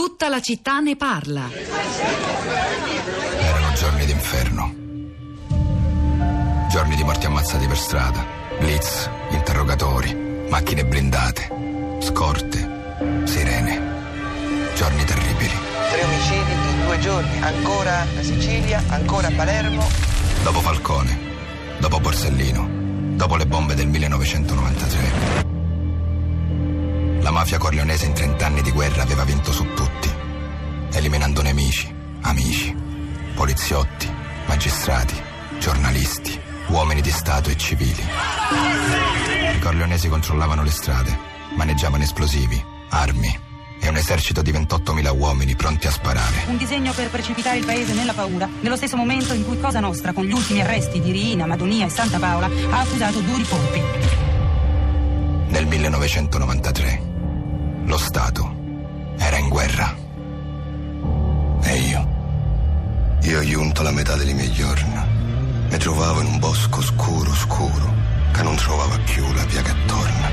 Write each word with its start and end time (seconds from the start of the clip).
Tutta 0.00 0.30
la 0.30 0.40
città 0.40 0.80
ne 0.80 0.96
parla. 0.96 1.46
Erano 3.38 3.72
giorni 3.74 4.06
d'inferno. 4.06 4.74
Giorni 6.70 6.96
di 6.96 7.04
morti 7.04 7.26
ammazzati 7.26 7.66
per 7.66 7.76
strada, 7.76 8.24
blitz, 8.58 9.10
interrogatori, 9.28 10.46
macchine 10.48 10.86
blindate, 10.86 11.98
scorte, 12.00 13.24
sirene. 13.24 14.72
Giorni 14.74 15.04
terribili. 15.04 15.52
Tre 15.90 16.02
omicidi 16.02 16.50
in 16.50 16.84
due 16.86 16.98
giorni, 17.00 17.42
ancora 17.42 18.00
a 18.00 18.22
Sicilia, 18.22 18.82
ancora 18.88 19.28
a 19.28 19.32
Palermo. 19.32 19.86
Dopo 20.42 20.60
Falcone, 20.60 21.18
dopo 21.78 22.00
Borsellino, 22.00 22.66
dopo 23.16 23.36
le 23.36 23.44
bombe 23.44 23.74
del 23.74 23.88
1993. 23.88 25.49
La 27.30 27.36
mafia 27.36 27.58
corleonese 27.58 28.06
in 28.06 28.12
30 28.12 28.44
anni 28.44 28.60
di 28.60 28.72
guerra 28.72 29.02
aveva 29.02 29.22
vinto 29.22 29.52
su 29.52 29.64
tutti, 29.72 30.10
eliminando 30.94 31.42
nemici, 31.42 31.88
amici, 32.22 32.74
poliziotti, 33.36 34.12
magistrati, 34.46 35.14
giornalisti, 35.60 36.36
uomini 36.70 37.00
di 37.00 37.10
Stato 37.12 37.48
e 37.48 37.56
civili. 37.56 38.04
I 39.54 39.60
corleonesi 39.60 40.08
controllavano 40.08 40.64
le 40.64 40.72
strade, 40.72 41.16
maneggiavano 41.54 42.02
esplosivi, 42.02 42.60
armi 42.88 43.38
e 43.80 43.88
un 43.88 43.94
esercito 43.96 44.42
di 44.42 44.50
28.000 44.50 45.16
uomini 45.16 45.54
pronti 45.54 45.86
a 45.86 45.92
sparare. 45.92 46.46
Un 46.48 46.56
disegno 46.56 46.92
per 46.92 47.10
precipitare 47.10 47.58
il 47.58 47.64
paese 47.64 47.94
nella 47.94 48.12
paura, 48.12 48.48
nello 48.58 48.74
stesso 48.74 48.96
momento 48.96 49.34
in 49.34 49.46
cui 49.46 49.60
Cosa 49.60 49.78
Nostra, 49.78 50.12
con 50.12 50.24
gli 50.24 50.32
ultimi 50.32 50.62
arresti 50.62 51.00
di 51.00 51.12
Riina, 51.12 51.46
Madonia 51.46 51.86
e 51.86 51.90
Santa 51.90 52.18
Paola, 52.18 52.50
ha 52.70 52.80
accusato 52.80 53.20
duri 53.20 53.44
colpi. 53.44 53.82
Nel 55.46 55.66
1993 55.66 57.09
lo 57.90 57.98
Stato 57.98 58.54
era 59.18 59.36
in 59.36 59.48
guerra. 59.48 59.92
E 61.62 61.76
io? 61.76 62.08
Io 63.22 63.38
ho 63.40 63.42
giunto 63.42 63.82
la 63.82 63.90
metà 63.90 64.14
delle 64.14 64.32
mie 64.32 64.48
giorni. 64.52 64.94
Mi 65.68 65.76
trovavo 65.76 66.20
in 66.20 66.26
un 66.26 66.38
bosco 66.38 66.80
scuro, 66.82 67.34
scuro, 67.34 67.92
che 68.32 68.42
non 68.42 68.54
trovava 68.54 68.96
più 68.98 69.24
la 69.32 69.44
via 69.44 69.62
che 69.62 69.74
torna. 69.86 70.28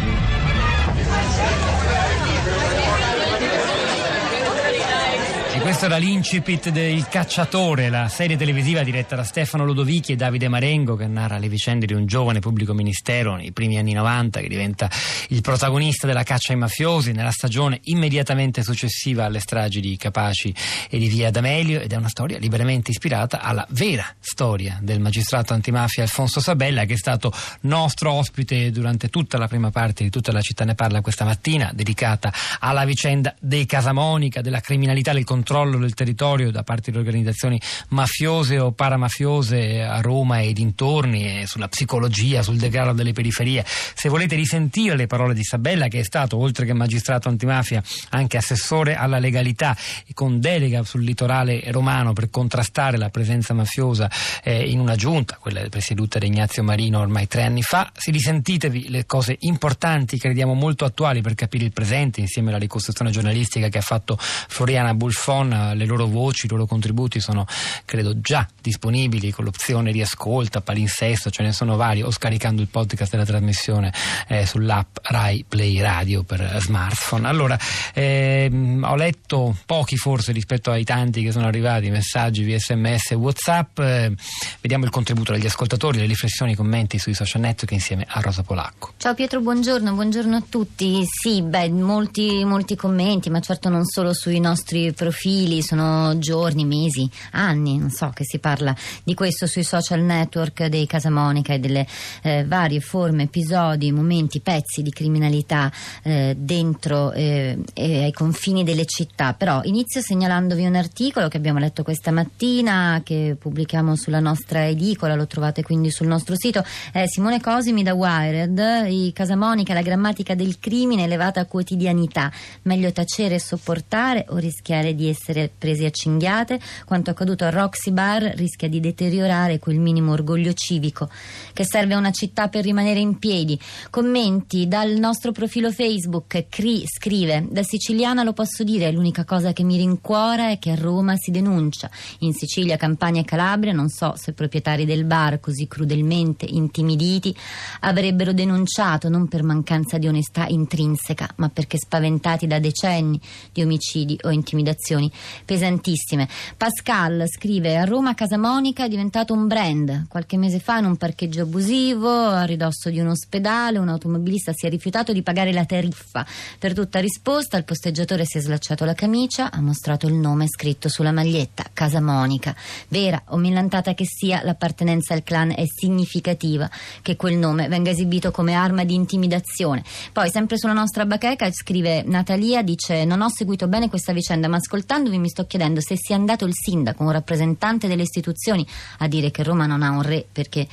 E 5.57 5.59
questo 5.59 5.85
era 5.85 5.97
l'incipit 5.97 6.69
del 6.69 7.07
Cacciatore, 7.07 7.89
la 7.89 8.07
serie 8.09 8.37
televisiva 8.37 8.83
diretta 8.83 9.15
da 9.15 9.23
Stefano 9.23 9.65
Lodovichi 9.65 10.11
e 10.11 10.15
Davide 10.15 10.49
Marengo 10.49 10.95
che 10.95 11.07
narra 11.07 11.39
le 11.39 11.49
vicende 11.49 11.87
di 11.87 11.93
un 11.93 12.05
giovane 12.05 12.37
pubblico 12.37 12.75
ministero 12.75 13.35
nei 13.35 13.51
primi 13.51 13.79
anni 13.79 13.93
90 13.93 14.39
che 14.39 14.47
diventa 14.49 14.87
il 15.29 15.41
protagonista 15.41 16.05
della 16.05 16.21
caccia 16.21 16.53
ai 16.53 16.59
mafiosi 16.59 17.11
nella 17.11 17.31
stagione 17.31 17.79
immediatamente 17.85 18.61
successiva 18.61 19.25
alle 19.25 19.39
stragi 19.39 19.81
di 19.81 19.97
Capaci 19.97 20.53
e 20.91 20.99
di 20.99 21.07
Via 21.07 21.31
D'Amelio 21.31 21.79
ed 21.79 21.91
è 21.91 21.95
una 21.95 22.07
storia 22.07 22.37
liberamente 22.37 22.91
ispirata 22.91 23.41
alla 23.41 23.65
vera 23.71 24.05
storia 24.19 24.77
del 24.79 24.99
magistrato 24.99 25.53
antimafia 25.53 26.03
Alfonso 26.03 26.39
Sabella 26.39 26.85
che 26.85 26.93
è 26.93 26.97
stato 26.97 27.33
nostro 27.61 28.11
ospite 28.11 28.69
durante 28.69 29.09
tutta 29.09 29.39
la 29.39 29.47
prima 29.47 29.71
parte 29.71 30.03
di 30.03 30.11
tutta 30.11 30.31
la 30.31 30.41
città 30.41 30.65
ne 30.65 30.75
parla 30.75 31.01
questa 31.01 31.25
mattina 31.25 31.71
dedicata 31.73 32.31
alla 32.59 32.85
vicenda 32.85 33.33
dei 33.39 33.65
Casamonica, 33.65 34.41
della 34.41 34.61
criminalità, 34.61 35.13
del 35.13 35.23
controllo 35.23 35.45
controllo 35.47 35.77
del 35.77 35.93
territorio 35.93 36.51
da 36.51 36.63
parte 36.63 36.91
di 36.91 36.97
organizzazioni 36.97 37.59
mafiose 37.89 38.59
o 38.59 38.73
paramafiose 38.73 39.81
a 39.81 40.01
Roma 40.01 40.39
e 40.39 40.51
dintorni, 40.51 41.41
e 41.41 41.47
sulla 41.47 41.69
psicologia, 41.69 42.43
sul 42.43 42.57
degrado 42.57 42.91
delle 42.91 43.13
periferie. 43.13 43.63
Se 43.65 44.09
volete 44.09 44.35
risentire 44.35 44.97
le 44.97 45.07
parole 45.07 45.33
di 45.33 45.43
Sabella, 45.43 45.87
che 45.87 45.99
è 45.99 46.03
stato, 46.03 46.37
oltre 46.37 46.65
che 46.65 46.73
magistrato 46.73 47.29
antimafia, 47.29 47.81
anche 48.09 48.35
assessore 48.35 48.95
alla 48.95 49.19
legalità 49.19 49.75
con 50.13 50.41
delega 50.41 50.83
sul 50.83 51.03
litorale 51.03 51.63
romano 51.71 52.11
per 52.11 52.29
contrastare 52.29 52.97
la 52.97 53.09
presenza 53.09 53.53
mafiosa 53.53 54.11
eh, 54.43 54.69
in 54.69 54.79
una 54.79 54.95
giunta, 54.95 55.37
quella 55.39 55.61
presieduta 55.69 56.19
da 56.19 56.25
Ignazio 56.25 56.61
Marino 56.61 56.99
ormai 56.99 57.27
tre 57.27 57.43
anni 57.43 57.61
fa, 57.61 57.89
si 57.95 58.11
risentitevi 58.11 58.89
le 58.89 59.05
cose 59.05 59.37
importanti, 59.41 60.17
crediamo 60.17 60.53
molto 60.53 60.83
attuali 60.83 61.21
per 61.21 61.35
capire 61.35 61.63
il 61.63 61.71
presente, 61.71 62.19
insieme 62.19 62.49
alla 62.49 62.59
ricostruzione 62.59 63.11
giornalistica 63.11 63.69
che 63.69 63.77
ha 63.77 63.81
fatto 63.81 64.17
Floriana 64.19 64.93
Bulfon 64.93 65.36
Con, 65.37 65.73
le 65.75 65.85
loro 65.85 66.07
voci, 66.07 66.47
i 66.47 66.49
loro 66.49 66.65
contributi 66.65 67.19
sono 67.19 67.45
credo 67.85 68.19
già 68.19 68.47
disponibili 68.59 69.29
con 69.29 69.45
l'opzione 69.45 69.91
di 69.91 70.01
ascolta, 70.01 70.61
palinsesto, 70.61 71.29
ce 71.29 71.43
ne 71.43 71.51
sono 71.51 71.75
vari, 71.75 72.01
o 72.01 72.09
scaricando 72.09 72.59
il 72.59 72.69
podcast 72.69 73.11
della 73.11 73.23
trasmissione 73.23 73.93
eh, 74.29 74.47
sull'app 74.47 74.97
Rai 75.03 75.45
Play 75.47 75.79
Radio 75.79 76.23
per 76.23 76.57
smartphone. 76.59 77.27
Allora, 77.27 77.55
ehm, 77.93 78.83
ho 78.83 78.95
letto 78.95 79.55
pochi 79.67 79.95
forse 79.95 80.31
rispetto 80.31 80.71
ai 80.71 80.83
tanti 80.83 81.21
che 81.21 81.31
sono 81.31 81.45
arrivati, 81.45 81.91
messaggi 81.91 82.41
via 82.41 82.57
sms 82.57 83.11
e 83.11 83.15
whatsapp, 83.15 83.77
eh, 83.77 84.11
vediamo 84.59 84.85
il 84.85 84.89
contributo 84.89 85.33
degli 85.33 85.45
ascoltatori, 85.45 85.99
le 85.99 86.07
riflessioni, 86.07 86.53
i 86.53 86.55
commenti 86.55 86.97
sui 86.97 87.13
social 87.13 87.41
network 87.41 87.73
insieme 87.73 88.07
a 88.09 88.21
Rosa 88.21 88.41
Polacco. 88.41 88.93
Ciao 88.97 89.13
Pietro, 89.13 89.39
buongiorno, 89.39 89.93
buongiorno 89.93 90.35
a 90.35 90.43
tutti. 90.49 91.05
Sì, 91.05 91.43
beh, 91.43 91.69
molti, 91.69 92.43
molti 92.43 92.75
commenti, 92.75 93.29
ma 93.29 93.39
certo 93.39 93.69
non 93.69 93.85
solo 93.85 94.15
sui 94.15 94.39
nostri 94.39 94.93
profili 94.93 95.25
profili, 95.27 95.61
sono 95.61 96.17
giorni, 96.19 96.63
mesi, 96.63 97.09
anni, 97.31 97.77
non 97.77 97.89
so 97.89 98.11
che 98.13 98.23
si 98.23 98.39
parla 98.39 98.73
di 99.03 99.13
questo 99.13 99.45
sui 99.45 99.63
social 99.63 99.99
network 99.99 100.67
dei 100.67 100.87
Casamonica 100.87 101.53
e 101.53 101.59
delle 101.59 101.85
eh, 102.21 102.45
varie 102.45 102.79
forme, 102.79 103.23
episodi, 103.23 103.91
momenti, 103.91 104.39
pezzi 104.39 104.81
di 104.81 104.89
criminalità 104.89 105.69
eh, 106.03 106.33
dentro 106.37 107.11
eh, 107.11 107.57
ai 107.73 108.13
confini 108.13 108.63
delle 108.63 108.85
città. 108.85 109.33
Però 109.33 109.59
inizio 109.63 109.99
segnalandovi 109.99 110.65
un 110.65 110.75
articolo 110.75 111.27
che 111.27 111.35
abbiamo 111.35 111.59
letto 111.59 111.83
questa 111.83 112.11
mattina, 112.11 113.01
che 113.03 113.35
pubblichiamo 113.37 113.97
sulla 113.97 114.21
nostra 114.21 114.65
edicola, 114.65 115.15
lo 115.15 115.27
trovate 115.27 115.61
quindi 115.61 115.91
sul 115.91 116.07
nostro 116.07 116.35
sito. 116.37 116.63
Simone 117.05 117.41
Cosimi 117.41 117.83
da 117.83 117.93
Wired, 117.93 118.87
i 118.87 119.11
Casamonica, 119.13 119.73
la 119.73 119.81
grammatica 119.81 120.35
del 120.35 120.57
crimine 120.59 121.03
elevata 121.03 121.45
quotidianità, 121.45 122.31
meglio 122.63 122.93
tacere 122.93 123.35
e 123.35 123.39
sopportare 123.39 124.25
o 124.29 124.37
rischiare 124.37 124.95
di 124.95 125.09
essere 125.09 125.15
essere 125.17 125.51
presi 125.55 125.83
a 125.85 125.89
cinghiate, 125.89 126.59
quanto 126.85 127.09
accaduto 127.09 127.43
a 127.43 127.49
Roxy 127.49 127.91
Bar 127.91 128.21
rischia 128.35 128.69
di 128.69 128.79
deteriorare 128.79 129.57
quel 129.57 129.79
minimo 129.79 130.11
orgoglio 130.11 130.53
civico 130.53 131.09
che 131.53 131.65
serve 131.65 131.95
a 131.95 131.97
una 131.97 132.11
città 132.11 132.47
per 132.47 132.63
rimanere 132.63 132.99
in 132.99 133.17
piedi. 133.17 133.59
Commenti 133.89 134.67
dal 134.67 134.91
nostro 134.91 135.31
profilo 135.31 135.71
Facebook, 135.71 136.45
Cri 136.49 136.83
scrive, 136.85 137.47
da 137.49 137.63
siciliana 137.63 138.23
lo 138.23 138.33
posso 138.33 138.63
dire, 138.63 138.91
l'unica 138.91 139.25
cosa 139.25 139.53
che 139.53 139.63
mi 139.63 139.77
rincuora 139.77 140.51
è 140.51 140.59
che 140.59 140.71
a 140.71 140.75
Roma 140.75 141.15
si 141.17 141.31
denuncia. 141.31 141.89
In 142.19 142.33
Sicilia, 142.33 142.77
Campania 142.77 143.21
e 143.21 143.25
Calabria 143.25 143.73
non 143.73 143.89
so 143.89 144.13
se 144.15 144.31
i 144.31 144.33
proprietari 144.33 144.85
del 144.85 145.05
bar, 145.05 145.39
così 145.39 145.67
crudelmente 145.67 146.45
intimiditi, 146.47 147.35
avrebbero 147.81 148.33
denunciato 148.33 149.09
non 149.09 149.27
per 149.27 149.43
mancanza 149.43 149.97
di 149.97 150.07
onestà 150.07 150.45
intrinseca, 150.47 151.33
ma 151.37 151.49
perché 151.49 151.77
spaventati 151.77 152.45
da 152.45 152.59
decenni 152.59 153.19
di 153.51 153.63
omicidi 153.63 154.17
o 154.23 154.29
intimidazioni 154.29 155.06
pesantissime. 155.45 156.27
Pascal 156.55 157.25
scrive 157.27 157.77
a 157.77 157.83
Roma 157.83 158.13
Casa 158.13 158.37
Monica 158.37 158.85
è 158.85 158.87
diventato 158.87 159.33
un 159.33 159.47
brand. 159.47 160.07
Qualche 160.07 160.37
mese 160.37 160.59
fa 160.59 160.77
in 160.77 160.85
un 160.85 160.97
parcheggio 160.97 161.43
abusivo 161.43 162.09
a 162.09 162.43
ridosso 162.43 162.89
di 162.89 162.99
un 162.99 163.07
ospedale 163.07 163.77
un 163.77 163.89
automobilista 163.89 164.51
si 164.53 164.65
è 164.65 164.69
rifiutato 164.69 165.13
di 165.13 165.21
pagare 165.21 165.51
la 165.53 165.65
tariffa. 165.65 166.25
Per 166.57 166.73
tutta 166.73 166.99
risposta 166.99 167.57
il 167.57 167.63
posteggiatore 167.63 168.25
si 168.25 168.37
è 168.37 168.41
slacciato 168.41 168.85
la 168.85 168.93
camicia, 168.93 169.51
ha 169.51 169.61
mostrato 169.61 170.07
il 170.07 170.13
nome 170.13 170.47
scritto 170.47 170.89
sulla 170.89 171.11
maglietta 171.11 171.65
Casa 171.73 172.01
Monica. 172.01 172.55
Vera 172.87 173.21
o 173.27 173.37
millantata 173.37 173.93
che 173.93 174.05
sia, 174.05 174.41
l'appartenenza 174.43 175.13
al 175.13 175.23
clan 175.23 175.51
è 175.51 175.63
significativa 175.65 176.69
che 177.01 177.15
quel 177.15 177.37
nome 177.37 177.67
venga 177.67 177.91
esibito 177.91 178.31
come 178.31 178.53
arma 178.53 178.83
di 178.83 178.93
intimidazione. 178.93 179.83
Poi 180.11 180.29
sempre 180.29 180.57
sulla 180.57 180.73
nostra 180.73 181.05
bacheca 181.05 181.49
scrive 181.51 182.03
Natalia 182.03 182.61
dice 182.63 183.05
non 183.05 183.21
ho 183.21 183.29
seguito 183.29 183.67
bene 183.67 183.89
questa 183.89 184.13
vicenda 184.13 184.47
ma 184.47 184.57
ascoltando 184.57 184.85
ascoltandovi 184.87 185.17
mi 185.19 185.27
sto 185.27 185.45
chiedendo 185.45 185.81
se 185.81 185.95
sia 185.97 186.15
andato 186.15 186.45
il 186.45 186.53
sindaco, 186.53 187.03
un 187.03 187.11
rappresentante 187.11 187.89
delle 187.89 188.03
istituzioni, 188.03 188.65
a 188.99 189.07
dire 189.09 189.31
che 189.31 189.43
Roma 189.43 189.65
non 189.65 189.83
ha 189.83 189.89
un 189.89 190.01
re 190.01 190.25
perché 190.31 190.65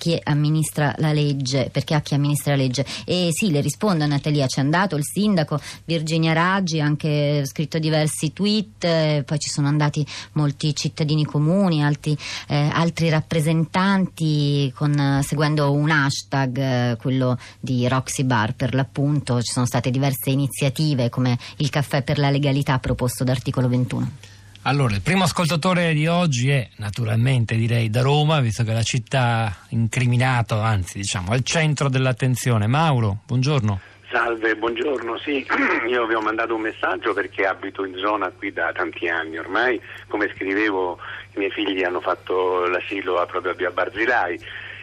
chi 0.00 0.18
amministra 0.24 0.94
la 0.96 1.12
legge, 1.12 1.68
perché 1.70 1.94
ha 1.94 2.00
chi 2.00 2.14
amministra 2.14 2.56
la 2.56 2.62
legge. 2.62 2.86
E 3.04 3.28
sì, 3.32 3.50
le 3.50 3.60
rispondo 3.60 4.02
a 4.02 4.06
Natalia, 4.06 4.46
c'è 4.46 4.62
andato 4.62 4.96
il 4.96 5.04
sindaco, 5.04 5.60
Virginia 5.84 6.32
Raggi, 6.32 6.80
anche 6.80 7.44
scritto 7.44 7.78
diversi 7.78 8.32
tweet, 8.32 8.82
eh, 8.84 9.22
poi 9.26 9.38
ci 9.38 9.50
sono 9.50 9.68
andati 9.68 10.04
molti 10.32 10.74
cittadini 10.74 11.26
comuni, 11.26 11.84
altri, 11.84 12.16
eh, 12.48 12.70
altri 12.72 13.10
rappresentanti 13.10 14.72
con, 14.74 15.20
seguendo 15.22 15.70
un 15.70 15.90
hashtag, 15.90 16.58
eh, 16.58 16.96
quello 16.98 17.38
di 17.60 17.86
Roxy 17.86 18.24
Bar 18.24 18.54
per 18.54 18.72
l'appunto, 18.72 19.42
ci 19.42 19.52
sono 19.52 19.66
state 19.66 19.90
diverse 19.90 20.30
iniziative 20.30 21.10
come 21.10 21.38
il 21.58 21.68
caffè 21.68 22.02
per 22.02 22.18
la 22.18 22.30
legalità 22.30 22.78
proposto 22.78 23.22
da 23.22 23.32
articolo 23.32 23.68
21. 23.68 24.29
Allora, 24.64 24.94
il 24.94 25.00
primo 25.00 25.24
ascoltatore 25.24 25.94
di 25.94 26.06
oggi 26.06 26.50
è 26.50 26.68
naturalmente 26.76 27.56
direi 27.56 27.88
da 27.88 28.02
Roma, 28.02 28.40
visto 28.40 28.62
che 28.62 28.72
è 28.72 28.74
la 28.74 28.82
città 28.82 29.56
incriminata, 29.70 30.62
anzi 30.62 30.98
diciamo 30.98 31.32
al 31.32 31.42
centro 31.42 31.88
dell'attenzione. 31.88 32.66
Mauro, 32.66 33.20
buongiorno. 33.26 33.80
Salve, 34.12 34.56
buongiorno. 34.56 35.18
Sì, 35.18 35.46
io 35.88 36.06
vi 36.06 36.12
ho 36.12 36.20
mandato 36.20 36.54
un 36.56 36.60
messaggio 36.60 37.14
perché 37.14 37.46
abito 37.46 37.86
in 37.86 37.96
zona 37.96 38.30
qui 38.36 38.52
da 38.52 38.70
tanti 38.72 39.08
anni 39.08 39.38
ormai. 39.38 39.80
Come 40.08 40.30
scrivevo, 40.34 40.98
i 41.34 41.38
miei 41.38 41.50
figli 41.50 41.82
hanno 41.82 42.02
fatto 42.02 42.66
l'asilo 42.66 43.24
proprio 43.26 43.52
a 43.52 43.54
via 43.54 43.70
Barzilai. 43.70 44.34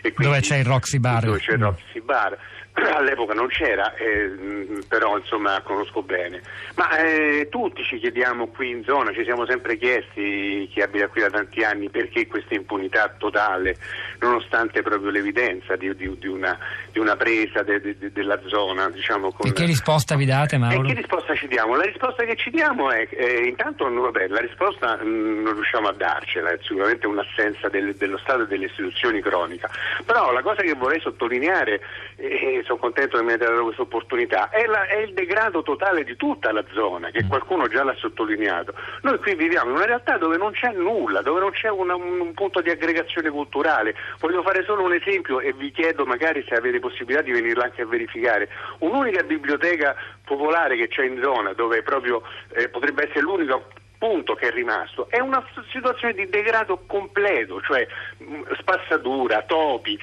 E 0.01 0.11
quindi, 0.11 0.33
dove 0.33 0.39
c'è 0.39 0.57
il 0.57 0.65
Roxy 0.65 0.97
Bar? 0.97 1.23
Dove 1.23 1.39
c'è 1.39 1.53
il 1.53 1.59
Roxy 1.59 2.01
Bar. 2.01 2.35
all'epoca 2.93 3.33
non 3.33 3.47
c'era, 3.47 3.93
eh, 3.95 4.83
però 4.87 5.17
insomma 5.17 5.61
conosco 5.61 6.03
bene. 6.03 6.41
Ma 6.75 6.97
eh, 6.97 7.47
tutti 7.49 7.83
ci 7.83 7.97
chiediamo 7.97 8.47
qui 8.47 8.69
in 8.69 8.83
zona, 8.83 9.11
ci 9.13 9.23
siamo 9.23 9.45
sempre 9.45 9.77
chiesti, 9.77 10.69
chi 10.71 10.81
abita 10.81 11.07
qui 11.07 11.21
da 11.21 11.29
tanti 11.29 11.63
anni, 11.63 11.89
perché 11.89 12.27
questa 12.27 12.53
impunità 12.53 13.13
totale, 13.17 13.77
nonostante 14.19 14.81
proprio 14.81 15.09
l'evidenza 15.09 15.75
di, 15.75 15.93
di, 15.95 16.17
di, 16.19 16.27
una, 16.27 16.57
di 16.91 16.99
una, 16.99 17.15
presa 17.15 17.63
de, 17.63 17.81
de, 17.81 18.11
della 18.11 18.39
zona. 18.45 18.89
Diciamo, 18.89 19.31
con... 19.31 19.49
E 19.49 19.53
che 19.53 19.65
risposta 19.65 20.15
vi 20.15 20.25
date 20.25 20.57
Mauro? 20.57 20.83
E 20.83 20.87
che 20.87 20.93
risposta 20.93 21.33
ci 21.33 21.47
diamo? 21.47 21.75
La 21.75 21.83
risposta 21.83 22.23
che 22.23 22.35
ci 22.35 22.51
diamo 22.51 22.91
è, 22.91 23.07
eh, 23.09 23.47
intanto 23.47 23.89
vabbè, 23.89 24.27
la 24.27 24.39
risposta 24.39 24.97
mh, 25.01 25.07
mm, 25.07 25.43
non 25.43 25.53
riusciamo 25.53 25.87
a 25.87 25.93
darcela, 25.93 26.51
è 26.51 26.59
sicuramente 26.61 27.07
un'assenza 27.07 27.69
del, 27.69 27.95
dello 27.95 28.17
Stato 28.19 28.43
e 28.43 28.47
delle 28.47 28.65
istituzioni 28.65 29.21
cronica, 29.21 29.69
però 30.05 30.31
la 30.31 30.41
cosa 30.41 30.61
che 30.61 30.73
vorrei 30.73 30.99
sottolineare 30.99 31.81
eh, 32.17 32.63
sono 32.67 32.79
contento 32.79 33.17
che 33.17 33.23
mi 33.23 33.31
abbia 33.31 33.47
dato 33.47 33.63
questa 33.63 33.81
opportunità, 33.81 34.49
è, 34.49 34.65
la, 34.65 34.85
è, 34.85 34.97
il 34.97 35.13
degrado 35.13 35.63
totale 35.63 36.03
di 36.03 36.15
tutta 36.17 36.51
la 36.51 36.63
zona, 36.73 37.09
che 37.09 37.25
qualcuno 37.25 37.67
già 37.67 37.83
l'ha 37.83 37.95
sottolineato. 37.95 38.73
Noi 39.01 39.17
qui 39.19 39.35
viviamo 39.35 39.69
in 39.69 39.77
una 39.77 39.85
realtà 39.85 40.17
dove 40.17 40.37
non 40.37 40.51
c'è 40.51 40.71
nulla, 40.73 41.21
dove 41.21 41.39
non 41.39 41.51
c'è 41.51 41.69
una, 41.69 41.95
un 41.95 42.33
punto 42.33 42.61
di 42.61 42.69
aggregazione 42.69 43.29
culturale. 43.29 43.95
Voglio 44.19 44.43
fare 44.43 44.63
solo 44.65 44.83
un 44.83 44.93
esempio 44.93 45.39
e 45.39 45.53
vi 45.53 45.71
chiedo 45.71 46.05
magari 46.05 46.43
se 46.47 46.55
avete 46.55 46.79
possibilità 46.79 47.21
di 47.21 47.31
venirla 47.31 47.63
anche 47.63 47.81
a 47.81 47.85
verificare. 47.85 48.49
Un'unica 48.79 49.23
biblioteca 49.23 49.95
popolare 50.25 50.75
che 50.75 50.89
c'è 50.89 51.05
in 51.05 51.19
zona, 51.23 51.53
dove 51.53 51.81
proprio 51.81 52.21
eh, 52.53 52.67
potrebbe 52.67 53.03
essere 53.03 53.21
l'unico 53.21 53.67
punto 53.97 54.35
che 54.35 54.49
è 54.49 54.51
rimasto 54.51 55.07
è 55.09 55.19
una 55.19 55.43
situazione 55.71 56.13
di 56.13 56.29
degrado 56.29 56.83
completo, 56.85 57.61
cioè 57.61 57.87
mh, 58.17 58.53
spazzatura, 58.59 59.41
topi, 59.41 59.97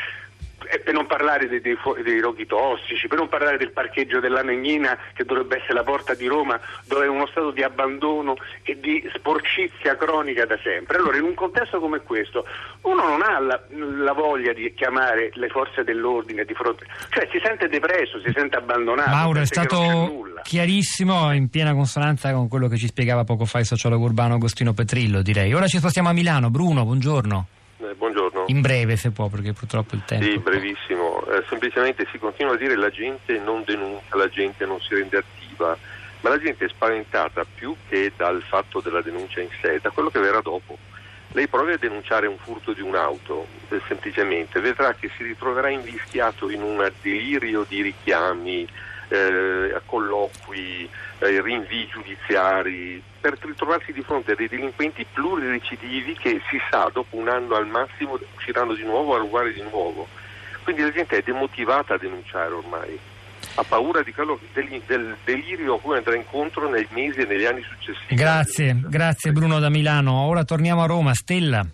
per 0.82 0.92
non 0.92 1.06
parlare 1.06 1.48
dei, 1.48 1.60
dei, 1.60 1.76
dei, 2.02 2.20
roghi 2.20 2.46
tossici, 2.46 3.08
per 3.08 3.18
non 3.18 3.28
parlare 3.28 3.56
del 3.56 3.70
parcheggio 3.70 4.20
della 4.20 4.42
Negnina 4.42 4.98
che 5.14 5.24
dovrebbe 5.24 5.56
essere 5.56 5.74
la 5.74 5.82
porta 5.82 6.14
di 6.14 6.26
Roma 6.26 6.58
dove 6.86 7.04
è 7.04 7.08
uno 7.08 7.26
stato 7.26 7.50
di 7.50 7.62
abbandono 7.62 8.36
e 8.62 8.78
di 8.78 9.08
sporcizia 9.14 9.96
cronica 9.96 10.46
da 10.46 10.58
sempre. 10.62 10.98
Allora 10.98 11.16
in 11.16 11.24
un 11.24 11.34
contesto 11.34 11.80
come 11.80 12.00
questo 12.00 12.46
uno 12.82 13.06
non 13.06 13.22
ha 13.22 13.38
la, 13.38 13.60
la 13.70 14.12
voglia 14.12 14.52
di 14.52 14.72
chiamare 14.74 15.30
le 15.34 15.48
forze 15.48 15.84
dell'ordine 15.84 16.44
di 16.44 16.54
fronte, 16.54 16.86
cioè 17.10 17.28
si 17.30 17.40
sente 17.42 17.68
depresso, 17.68 18.20
si 18.20 18.32
sente 18.34 18.56
abbandonato. 18.56 19.10
Mauro 19.10 19.40
è 19.40 19.46
stato 19.46 20.30
chiarissimo, 20.42 21.32
in 21.32 21.48
piena 21.48 21.74
consonanza 21.74 22.32
con 22.32 22.48
quello 22.48 22.68
che 22.68 22.76
ci 22.76 22.86
spiegava 22.86 23.24
poco 23.24 23.44
fa 23.44 23.58
il 23.58 23.66
sociologo 23.66 24.04
urbano 24.04 24.34
Agostino 24.34 24.72
Petrillo 24.72 25.22
direi. 25.22 25.52
Ora 25.54 25.66
ci 25.66 25.78
spostiamo 25.78 26.08
a 26.08 26.12
Milano, 26.12 26.50
Bruno, 26.50 26.84
buongiorno. 26.84 27.46
Eh, 27.94 27.96
buongiorno. 27.96 28.44
In 28.48 28.60
breve 28.60 28.96
se 28.96 29.10
può 29.12 29.28
perché 29.28 29.52
purtroppo 29.52 29.94
il 29.94 30.02
tempo... 30.04 30.24
Sì, 30.24 30.38
brevissimo. 30.38 31.24
Eh, 31.26 31.44
semplicemente 31.48 32.06
si 32.10 32.18
continua 32.18 32.54
a 32.54 32.56
dire 32.56 32.76
la 32.76 32.90
gente 32.90 33.38
non 33.38 33.62
denuncia, 33.64 34.16
la 34.16 34.28
gente 34.28 34.66
non 34.66 34.80
si 34.80 34.94
rende 34.94 35.18
attiva, 35.18 35.76
ma 36.20 36.28
la 36.28 36.38
gente 36.38 36.64
è 36.64 36.68
spaventata 36.68 37.44
più 37.44 37.74
che 37.88 38.12
dal 38.16 38.42
fatto 38.42 38.80
della 38.80 39.00
denuncia 39.00 39.40
in 39.40 39.48
sé, 39.60 39.78
da 39.80 39.90
quello 39.90 40.10
che 40.10 40.18
verrà 40.18 40.40
dopo. 40.40 40.76
Lei 41.32 41.48
provi 41.48 41.72
a 41.72 41.78
denunciare 41.78 42.26
un 42.26 42.36
furto 42.36 42.72
di 42.72 42.80
un'auto, 42.80 43.46
eh, 43.70 43.80
semplicemente, 43.88 44.60
vedrà 44.60 44.94
che 44.94 45.10
si 45.16 45.24
ritroverà 45.24 45.68
invischiato 45.68 46.48
in 46.48 46.62
un 46.62 46.90
delirio 47.02 47.64
di 47.66 47.82
richiami, 47.82 48.68
eh, 49.14 49.80
colloqui, 49.86 50.88
eh, 51.18 51.40
rinvii 51.40 51.88
giudiziari, 51.88 53.02
per 53.20 53.38
ritrovarsi 53.40 53.92
di 53.92 54.02
fronte 54.02 54.32
a 54.32 54.34
dei 54.34 54.48
delinquenti 54.48 55.06
plurirecidivi 55.12 56.14
che 56.14 56.40
si 56.50 56.58
sa 56.70 56.90
dopo 56.92 57.16
un 57.16 57.28
anno 57.28 57.54
al 57.54 57.66
massimo 57.66 58.18
usciranno 58.36 58.74
di 58.74 58.82
nuovo 58.82 59.14
a 59.14 59.18
rubare 59.18 59.52
di 59.52 59.62
nuovo. 59.62 60.06
Quindi 60.62 60.82
la 60.82 60.92
gente 60.92 61.18
è 61.18 61.22
demotivata 61.22 61.94
a 61.94 61.98
denunciare 61.98 62.52
ormai, 62.52 62.98
ha 63.56 63.62
paura 63.62 64.02
di 64.02 64.12
quello, 64.12 64.38
del, 64.52 64.82
del 64.86 65.16
delirio 65.24 65.74
a 65.74 65.80
cui 65.80 65.96
andrà 65.96 66.16
incontro 66.16 66.68
nei 66.68 66.86
mesi 66.90 67.20
e 67.20 67.26
negli 67.26 67.44
anni 67.44 67.62
successivi. 67.62 68.14
Grazie, 68.14 68.80
grazie 68.84 69.32
Bruno 69.32 69.58
da 69.58 69.68
Milano. 69.68 70.26
Ora 70.26 70.44
torniamo 70.44 70.82
a 70.82 70.86
Roma. 70.86 71.14
Stella. 71.14 71.64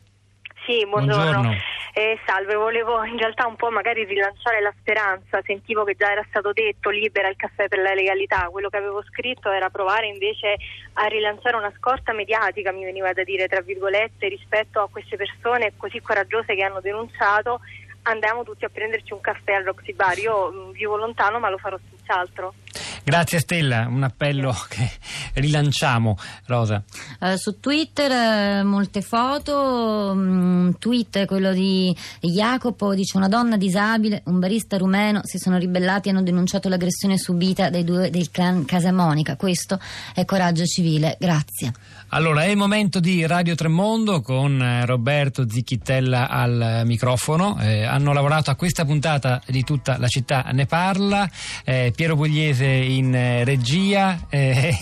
Sì, 0.67 0.87
buongiorno. 0.87 1.23
buongiorno. 1.23 1.70
Eh, 1.93 2.19
salve, 2.25 2.55
volevo 2.55 3.03
in 3.05 3.19
realtà 3.19 3.47
un 3.47 3.57
po' 3.57 3.71
magari 3.71 4.05
rilanciare 4.05 4.61
la 4.61 4.73
speranza, 4.79 5.43
sentivo 5.45 5.83
che 5.83 5.97
già 5.97 6.13
era 6.13 6.25
stato 6.29 6.53
detto 6.53 6.89
libera 6.91 7.29
il 7.29 7.37
caffè 7.37 7.67
per 7.69 7.81
la 7.81 7.95
legalità, 7.95 8.49
quello 8.51 8.69
che 8.69 8.77
avevo 8.77 9.03
scritto 9.03 9.51
era 9.51 9.71
provare 9.71 10.07
invece 10.07 10.57
a 10.95 11.07
rilanciare 11.07 11.57
una 11.57 11.73
scorta 11.77 12.13
mediatica, 12.13 12.71
mi 12.71 12.85
veniva 12.85 13.13
da 13.13 13.25
dire 13.25 13.49
tra 13.49 13.61
virgolette, 13.61 14.29
rispetto 14.29 14.81
a 14.81 14.89
queste 14.89 15.17
persone 15.17 15.73
così 15.77 16.01
coraggiose 16.01 16.55
che 16.55 16.63
hanno 16.63 16.81
denunciato 16.81 17.61
andiamo 18.03 18.45
tutti 18.45 18.65
a 18.65 18.71
prenderci 18.71 19.13
un 19.13 19.21
caffè 19.21 19.53
al 19.53 19.65
Roxy 19.65 19.93
Bar. 19.95 20.19
Io 20.19 20.51
mm, 20.51 20.71
vivo 20.71 20.97
lontano 20.97 21.39
ma 21.39 21.51
lo 21.51 21.59
farò 21.59 21.79
senz'altro. 21.91 22.55
Grazie 23.03 23.41
Stella, 23.41 23.87
un 23.89 24.03
appello 24.03 24.55
che 24.69 24.91
rilanciamo. 25.35 26.17
Rosa. 26.47 26.83
Uh, 27.21 27.37
su 27.37 27.59
Twitter 27.59 28.63
uh, 28.63 28.67
molte 28.67 29.01
foto, 29.01 30.13
un 30.13 30.67
mm, 30.67 30.71
tweet 30.79 31.25
quello 31.25 31.53
di 31.53 31.97
Jacopo, 32.21 32.95
dice 32.95 33.17
una 33.17 33.29
donna 33.29 33.57
disabile, 33.57 34.23
un 34.27 34.39
barista 34.39 34.77
rumeno 34.77 35.21
si 35.25 35.39
sono 35.39 35.57
ribellati 35.57 36.09
e 36.09 36.11
hanno 36.11 36.23
denunciato 36.23 36.69
l'aggressione 36.69 37.19
subita 37.19 37.71
dai 37.71 37.85
due 37.85 38.11
del 38.11 38.31
clan 38.31 38.65
Casamonica. 38.65 39.37
Questo 39.37 39.81
è 40.15 40.25
coraggio 40.25 40.65
civile. 40.65 41.17
Grazie. 41.19 41.73
Allora, 42.13 42.43
è 42.43 42.49
il 42.49 42.57
momento 42.57 42.99
di 42.99 43.25
Radio 43.25 43.55
Tremondo 43.55 44.21
con 44.21 44.61
eh, 44.61 44.85
Roberto 44.85 45.49
Zicchittella 45.49 46.29
al 46.29 46.83
microfono. 46.85 47.57
Eh, 47.61 47.85
hanno 47.85 48.13
lavorato 48.13 48.51
a 48.51 48.57
questa 48.57 48.85
puntata 48.85 49.41
di 49.47 49.63
tutta 49.63 49.97
la 49.97 50.09
città 50.09 50.43
ne 50.53 50.67
parla. 50.67 51.31
Eh, 51.65 51.93
Piero 51.95 52.17
Pugliese 52.17 52.67
in 52.67 53.00
eh, 53.05 53.45
regia, 53.45 54.27
eh, 54.29 54.77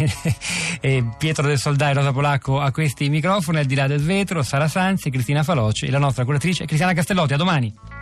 Pietro 1.18 1.46
del 1.46 1.58
Soldai 1.58 1.94
Rosa 1.94 2.12
Polacco 2.12 2.60
a 2.60 2.70
questi 2.70 3.08
microfoni, 3.08 3.58
al 3.58 3.64
di 3.64 3.74
là 3.74 3.86
del 3.86 4.02
vetro, 4.02 4.42
Sara 4.42 4.68
Sanzi, 4.68 5.10
Cristina 5.10 5.42
Faloci 5.42 5.86
e 5.86 5.90
la 5.90 5.98
nostra 5.98 6.24
curatrice 6.24 6.64
Cristiana 6.64 6.92
Castellotti. 6.92 7.34
A 7.34 7.36
domani. 7.36 7.97